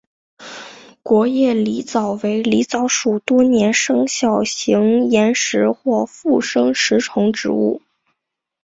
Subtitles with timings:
[1.11, 7.83] 圆叶狸藻为狸藻属多年生小型岩生或附生食虫植物。